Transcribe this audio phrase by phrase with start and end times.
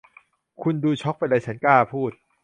[0.61, 2.11] คุณดูช็อคไปเลย ฉันกล้าพูด